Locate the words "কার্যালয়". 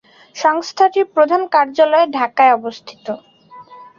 1.47-2.07